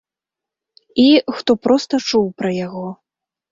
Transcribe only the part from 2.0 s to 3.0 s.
чуў пра яго.